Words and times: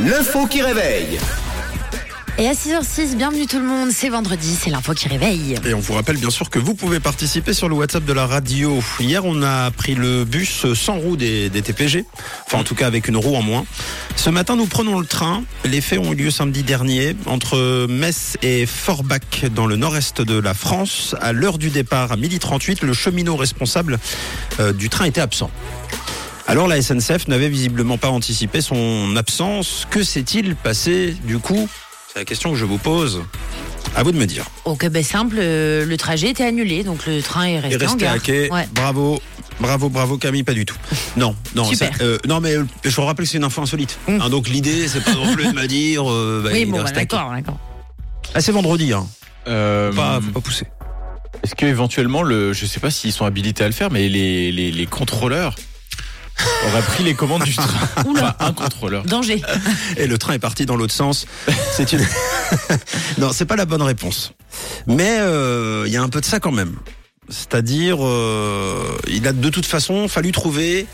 L'info 0.00 0.46
qui 0.46 0.62
réveille. 0.62 1.18
Et 2.38 2.48
à 2.48 2.52
6h06, 2.52 3.14
bienvenue 3.14 3.46
tout 3.46 3.58
le 3.58 3.66
monde, 3.66 3.90
c'est 3.92 4.08
vendredi, 4.08 4.56
c'est 4.58 4.70
l'info 4.70 4.94
qui 4.94 5.06
réveille. 5.06 5.54
Et 5.66 5.74
on 5.74 5.80
vous 5.80 5.92
rappelle 5.92 6.16
bien 6.16 6.30
sûr 6.30 6.48
que 6.48 6.58
vous 6.58 6.74
pouvez 6.74 6.98
participer 6.98 7.52
sur 7.52 7.68
le 7.68 7.74
WhatsApp 7.74 8.06
de 8.06 8.12
la 8.14 8.26
radio. 8.26 8.82
Hier, 8.98 9.22
on 9.26 9.42
a 9.42 9.70
pris 9.70 9.94
le 9.94 10.24
bus 10.24 10.72
sans 10.72 10.96
roue 10.96 11.16
des, 11.16 11.50
TPG, 11.50 12.06
enfin 12.46 12.60
en 12.60 12.64
tout 12.64 12.74
cas 12.74 12.86
avec 12.86 13.06
une 13.06 13.18
roue 13.18 13.36
en 13.36 13.42
moins. 13.42 13.66
Ce 14.16 14.30
matin, 14.30 14.56
nous 14.56 14.64
prenons 14.64 14.98
le 14.98 15.04
train. 15.04 15.44
Les 15.66 15.82
faits 15.82 15.98
ont 15.98 16.12
eu 16.12 16.16
lieu 16.16 16.30
samedi 16.30 16.62
dernier 16.62 17.14
entre 17.26 17.86
Metz 17.86 18.38
et 18.40 18.64
Forbach 18.64 19.44
dans 19.54 19.66
le 19.66 19.76
nord-est 19.76 20.22
de 20.22 20.38
la 20.40 20.54
France. 20.54 21.14
À 21.20 21.32
l'heure 21.34 21.58
du 21.58 21.68
départ, 21.68 22.12
à 22.12 22.16
12h38, 22.16 22.82
le 22.82 22.94
cheminot 22.94 23.36
responsable 23.36 23.98
euh, 24.58 24.72
du 24.72 24.88
train 24.88 25.04
était 25.04 25.20
absent. 25.20 25.50
Alors 26.46 26.66
la 26.66 26.80
SNCF 26.80 27.28
n'avait 27.28 27.50
visiblement 27.50 27.98
pas 27.98 28.08
anticipé 28.08 28.62
son 28.62 29.16
absence. 29.16 29.86
Que 29.90 30.02
s'est-il 30.02 30.56
passé 30.56 31.14
du 31.24 31.38
coup 31.38 31.68
C'est 32.12 32.18
la 32.18 32.24
question 32.24 32.50
que 32.52 32.56
je 32.58 32.64
vous 32.64 32.78
pose. 32.78 33.22
À 33.94 34.02
vous 34.02 34.12
de 34.12 34.16
me 34.18 34.26
dire. 34.26 34.46
Ok, 34.64 34.88
ben 34.88 35.02
simple, 35.02 35.36
euh, 35.38 35.84
le 35.84 35.96
trajet 35.96 36.30
était 36.30 36.44
annulé, 36.44 36.82
donc 36.84 37.06
le 37.06 37.20
train 37.20 37.44
est 37.46 37.52
Et 37.54 37.58
resté 37.58 37.86
en 37.88 37.96
gare. 37.96 38.14
à 38.14 38.18
quai. 38.18 38.50
Ouais. 38.50 38.66
Bravo. 38.74 39.20
Bravo, 39.60 39.88
bravo 39.90 40.16
Camille, 40.16 40.42
pas 40.44 40.54
du 40.54 40.64
tout. 40.64 40.76
Non, 41.16 41.36
non, 41.54 41.64
Super. 41.64 41.94
ça, 41.96 42.02
euh, 42.02 42.18
non, 42.26 42.40
mais 42.40 42.56
euh, 42.56 42.64
je 42.84 42.90
vous 42.96 43.02
rappelle 43.04 43.26
que 43.26 43.30
c'est 43.30 43.36
une 43.38 43.44
info 43.44 43.60
insolite. 43.62 43.98
Mm. 44.08 44.18
Hein, 44.20 44.28
donc 44.30 44.48
l'idée, 44.48 44.88
c'est 44.88 45.04
pas 45.04 45.12
non 45.14 45.32
plus 45.34 45.46
de 45.46 45.52
me 45.52 45.66
dire. 45.66 46.10
euh, 46.10 46.40
bah, 46.44 46.50
Oui, 46.52 46.62
il 46.62 46.70
bon, 46.70 46.78
bah, 46.78 46.84
resté 46.84 47.00
à 47.00 47.06
quai. 47.06 47.16
d'accord, 47.16 47.32
d'accord. 47.32 47.58
Ah, 48.34 48.40
c'est 48.40 48.52
vendredi, 48.52 48.92
hein. 48.92 49.06
Euh, 49.46 49.92
Pas, 49.92 50.20
faut 50.22 50.30
pas 50.32 50.40
pousser. 50.40 50.66
Est-ce 51.44 51.54
que 51.54 51.66
éventuellement, 51.66 52.22
le, 52.22 52.52
je 52.52 52.64
sais 52.66 52.80
pas 52.80 52.90
s'ils 52.90 53.12
sont 53.12 53.24
habilités 53.26 53.62
à 53.64 53.66
le 53.66 53.72
faire, 53.74 53.90
mais 53.90 54.08
les, 54.08 54.52
les, 54.52 54.70
les 54.70 54.86
contrôleurs 54.86 55.54
auraient 56.68 56.82
pris 56.82 57.04
les 57.04 57.14
commandes 57.14 57.44
du 57.44 57.54
train. 57.54 57.66
Enfin, 58.06 58.34
un 58.40 58.52
contrôleur. 58.52 59.04
Danger. 59.04 59.42
Et 59.96 60.06
le 60.06 60.18
train 60.18 60.34
est 60.34 60.38
parti 60.38 60.66
dans 60.66 60.76
l'autre 60.76 60.92
sens. 60.94 61.26
C'est 61.72 61.92
une. 61.92 62.06
non, 63.18 63.32
c'est 63.32 63.44
pas 63.46 63.56
la 63.56 63.64
bonne 63.64 63.82
réponse. 63.82 64.32
Mais 64.86 65.16
euh, 65.20 65.84
il 65.86 65.92
y 65.92 65.96
a 65.96 66.02
un 66.02 66.08
peu 66.08 66.20
de 66.20 66.26
ça 66.26 66.40
quand 66.40 66.52
même. 66.52 66.76
C'est-à-dire, 67.28 67.98
euh, 68.00 68.98
il 69.08 69.26
a 69.26 69.32
de 69.32 69.48
toute 69.48 69.66
façon 69.66 70.08
fallu 70.08 70.32
trouver 70.32 70.86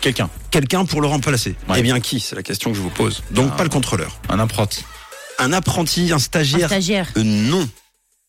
Quelqu'un, 0.00 0.28
quelqu'un 0.50 0.84
pour 0.84 1.00
le 1.00 1.06
remplacer. 1.08 1.54
Ouais. 1.66 1.76
Eh 1.78 1.82
bien, 1.82 1.98
qui? 1.98 2.20
C'est 2.20 2.36
la 2.36 2.42
question 2.42 2.70
que 2.70 2.76
je 2.76 2.82
vous 2.82 2.90
pose. 2.90 3.22
Donc, 3.30 3.48
Ah. 3.54 3.56
pas 3.56 3.62
le 3.64 3.70
contrôleur. 3.70 4.18
un 4.28 4.38
apprenti. 4.38 4.84
Un 5.38 5.52
apprenti, 5.54 6.12
un 6.12 6.16
Un 6.16 6.18
stagiaire. 6.18 6.68
stagiaire. 6.68 7.08
Euh, 7.16 7.22
non. 7.24 7.66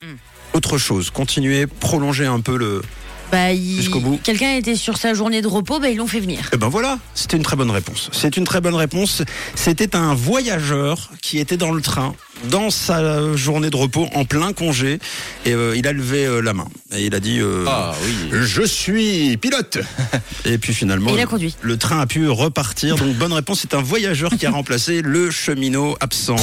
Hmm. 0.02 0.15
Autre 0.53 0.77
chose. 0.77 1.09
Continuer, 1.09 1.67
prolonger 1.67 2.25
un 2.25 2.39
peu 2.39 2.58
le. 2.58 2.81
Bah, 3.31 3.51
il- 3.51 3.75
Jusqu'au 3.75 3.99
bout. 3.99 4.19
Quelqu'un 4.23 4.53
était 4.55 4.75
sur 4.75 4.97
sa 4.97 5.13
journée 5.13 5.41
de 5.41 5.47
repos, 5.47 5.79
bah, 5.79 5.89
ils 5.89 5.97
l'ont 5.97 6.07
fait 6.07 6.19
venir. 6.19 6.49
Eh 6.53 6.57
ben 6.57 6.67
voilà, 6.69 6.99
c'était 7.15 7.37
une 7.37 7.43
très 7.43 7.55
bonne 7.55 7.71
réponse. 7.71 8.09
C'est 8.13 8.37
une 8.37 8.43
très 8.45 8.61
bonne 8.61 8.75
réponse. 8.75 9.23
C'était 9.55 9.95
un 9.95 10.13
voyageur 10.13 11.09
qui 11.21 11.39
était 11.39 11.57
dans 11.57 11.71
le 11.71 11.81
train, 11.81 12.13
dans 12.49 12.69
sa 12.69 13.35
journée 13.35 13.69
de 13.69 13.75
repos, 13.75 14.07
en 14.13 14.25
plein 14.25 14.53
congé, 14.53 14.99
et 15.45 15.53
euh, 15.53 15.75
il 15.75 15.87
a 15.87 15.91
levé 15.93 16.25
euh, 16.25 16.39
la 16.41 16.53
main. 16.53 16.67
Et 16.95 17.05
il 17.05 17.15
a 17.15 17.19
dit 17.19 17.39
euh, 17.39 17.65
Ah 17.67 17.93
oui. 18.05 18.29
Je 18.31 18.61
suis 18.63 19.35
pilote 19.37 19.79
Et 20.45 20.57
puis 20.57 20.73
finalement, 20.73 21.09
Et 21.09 21.13
il 21.15 21.19
a 21.19 21.25
conduit. 21.25 21.55
le 21.61 21.77
train 21.77 21.99
a 21.99 22.05
pu 22.05 22.29
repartir. 22.29 22.95
Donc 22.95 23.15
bonne 23.15 23.33
réponse, 23.33 23.59
c'est 23.61 23.73
un 23.73 23.81
voyageur 23.81 24.31
qui 24.37 24.45
a 24.45 24.51
remplacé 24.51 25.01
le 25.01 25.31
cheminot 25.31 25.97
absent. 25.99 26.35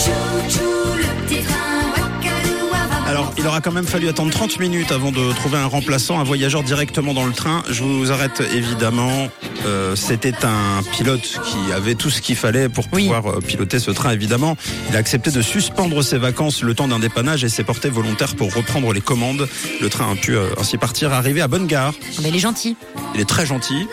Il 3.42 3.48
aura 3.48 3.60
quand 3.60 3.72
même 3.72 3.86
fallu 3.86 4.08
attendre 4.08 4.30
30 4.30 4.60
minutes 4.60 4.92
avant 4.92 5.10
de 5.10 5.32
trouver 5.32 5.58
un 5.58 5.66
remplaçant, 5.66 6.20
un 6.20 6.24
voyageur 6.24 6.62
directement 6.62 7.12
dans 7.12 7.24
le 7.26 7.32
train. 7.32 7.64
Je 7.68 7.82
vous 7.82 8.12
arrête 8.12 8.40
évidemment. 8.54 9.28
Euh, 9.66 9.96
C'était 9.96 10.44
un 10.44 10.82
pilote 10.92 11.22
qui 11.44 11.72
avait 11.72 11.96
tout 11.96 12.08
ce 12.08 12.20
qu'il 12.20 12.36
fallait 12.36 12.68
pour 12.68 12.84
Oui. 12.92 13.02
pouvoir 13.08 13.26
euh, 13.30 13.40
piloter 13.40 13.80
ce 13.80 13.90
train, 13.90 14.12
évidemment. 14.12 14.56
Il 14.90 14.96
a 14.96 15.00
accepté 15.00 15.32
de 15.32 15.42
suspendre 15.42 16.02
ses 16.04 16.18
vacances 16.18 16.62
le 16.62 16.74
temps 16.74 16.86
d'un 16.86 17.00
dépannage 17.00 17.42
et 17.42 17.48
s'est 17.48 17.64
porté 17.64 17.88
volontaire 17.90 18.36
pour 18.36 18.54
reprendre 18.54 18.92
les 18.92 19.00
commandes. 19.00 19.48
Le 19.80 19.88
train 19.88 20.12
a 20.12 20.14
pu 20.14 20.36
euh, 20.36 20.46
ainsi 20.60 20.78
partir, 20.78 21.12
arriver 21.12 21.40
à 21.40 21.48
bonne 21.48 21.66
gare. 21.66 21.94
Ah, 22.00 22.20
bah, 22.22 22.28
il 22.28 22.36
est 22.36 22.40
gentil. 22.40 22.76
Il 23.16 23.20
est 23.20 23.28
très 23.28 23.44
gentil. 23.44 23.86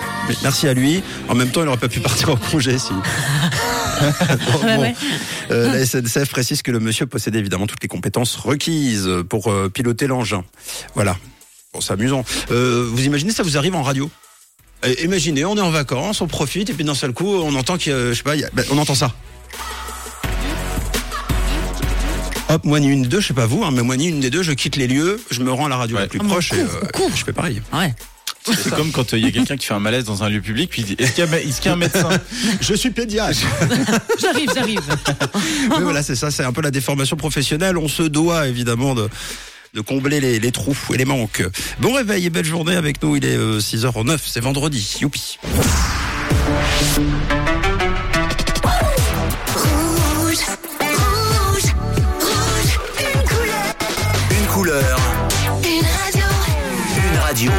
Merci 0.44 0.68
à 0.68 0.74
lui. 0.76 1.02
En 1.28 1.34
même 1.34 1.50
temps, 1.50 1.62
il 1.62 1.66
n'aurait 1.66 1.78
pas 1.78 1.90
pu 1.90 2.00
partir 2.02 2.30
en 2.30 2.36
congé 2.36 2.78
si. 2.78 2.92
Bon, 4.54 4.66
Ouais, 4.66 4.76
bon. 4.78 4.82
ouais. 4.84 4.96
Euh, 5.52 5.74
la 5.74 5.86
SNCF 5.86 6.30
précise 6.30 6.62
que 6.62 6.72
le 6.72 6.80
monsieur 6.80 7.06
possédait 7.08 7.40
évidemment 7.40 7.68
toutes 7.68 7.82
les 7.82 7.88
compétences 7.88 8.36
requises 8.36 9.10
pour 9.30 9.52
euh, 9.52 9.70
piloter 9.70 10.08
l'engin. 10.08 10.44
Voilà. 10.96 11.18
Bon, 11.74 11.82
c'est 11.82 11.94
amusant. 11.94 12.24
Euh, 12.52 12.88
vous 12.92 13.06
imaginez 13.06 13.32
ça 13.32 13.44
vous 13.44 13.58
arrive 13.58 13.76
en 13.76 13.84
radio? 13.84 14.10
Imaginez, 15.04 15.44
on 15.46 15.58
est 15.58 15.62
en 15.62 15.72
vacances, 15.72 16.22
on 16.22 16.28
profite 16.28 16.70
et 16.70 16.74
puis 16.74 16.86
d'un 16.86 16.96
seul 16.96 17.12
coup, 17.14 17.28
on 17.28 17.54
entend 17.56 17.78
qu'il 17.78 17.92
je 17.94 18.14
sais 18.14 18.24
pas, 18.24 18.36
il 18.36 18.42
y 18.42 18.46
a- 18.46 18.50
ben, 18.54 18.64
on 18.72 18.78
entend 18.78 18.96
ça. 18.96 19.14
Hop, 22.50 22.64
moi 22.66 22.80
ni 22.80 22.88
une 22.88 23.04
des 23.04 23.08
deux, 23.10 23.20
je 23.20 23.28
sais 23.28 23.34
pas 23.34 23.46
vous, 23.46 23.64
hein, 23.64 23.70
mais 23.72 23.84
moi 23.84 23.96
ni 23.96 24.08
une 24.08 24.20
des 24.22 24.32
deux, 24.32 24.42
je 24.42 24.54
quitte 24.54 24.76
les 24.76 24.88
lieux, 24.88 25.22
je 25.30 25.42
me 25.44 25.52
rends 25.52 25.68
à 25.68 25.70
la 25.70 25.78
radio 25.78 25.98
Ouais. 25.98 26.04
la 26.04 26.08
plus 26.08 26.20
Ah, 26.24 26.28
proche 26.28 26.54
et 26.54 26.66
je 27.16 27.24
fais 27.24 27.34
pareil. 27.34 27.62
Ouais. 27.74 27.94
C'est 28.56 28.74
comme 28.76 28.92
quand 28.92 29.14
euh, 29.14 29.18
il 29.18 29.26
y 29.26 29.28
a 29.28 29.32
quelqu'un 29.32 29.58
qui 29.58 29.66
fait 29.66 29.74
un 29.74 29.80
malaise 29.80 30.04
dans 30.06 30.24
un 30.24 30.30
lieu 30.30 30.42
public, 30.42 30.70
puis 30.70 30.82
il 30.82 30.86
dit 30.86 30.96
Est-ce 31.00 31.12
qu'il 31.14 31.26
y, 31.26 31.28
a- 31.28 31.42
y 31.42 31.70
un 31.70 31.76
médecin? 31.76 32.10
Je 32.62 32.74
suis 32.74 32.92
pédiatre. 32.92 33.40
J'arrive, 34.20 34.50
j'arrive. 34.54 34.82
Mais 35.70 35.82
voilà, 35.82 36.04
c'est 36.04 36.16
ça, 36.16 36.32
c'est 36.32 36.44
un 36.44 36.52
peu 36.54 36.62
la 36.62 36.72
déformation 36.72 37.16
professionnelle. 37.18 37.78
On 37.78 37.88
se 37.88 38.04
doit 38.04 38.48
évidemment 38.48 38.96
de, 38.96 39.10
de 39.74 39.82
combler 39.82 40.20
les, 40.20 40.40
les 40.40 40.52
trous 40.52 40.76
et 40.94 40.98
les 40.98 41.06
manques. 41.06 41.44
Bon 41.80 41.94
réveil 41.94 42.26
et 42.26 42.30
belle 42.30 42.46
journée 42.46 42.76
avec 42.76 43.02
nous. 43.04 43.16
Il 43.16 43.26
est 43.26 43.36
euh, 43.38 43.60
6h09, 43.60 44.18
c'est 44.26 44.42
vendredi. 44.42 44.98
Youpi. 45.02 45.38
Rouge, 49.56 50.38
rouge, 50.80 51.74
rouge, 52.20 52.80
une 53.00 53.28
couleur, 53.28 53.76
Une 54.32 54.48
couleur, 54.48 55.00
une 55.64 55.86
radio. 55.86 56.26
une 56.98 57.20
radio. 57.20 57.52